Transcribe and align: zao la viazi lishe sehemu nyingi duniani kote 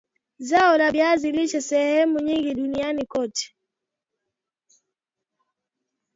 zao 0.37 0.77
la 0.77 0.91
viazi 0.91 1.31
lishe 1.31 1.61
sehemu 1.61 2.19
nyingi 2.19 2.53
duniani 2.53 3.05
kote 3.05 3.55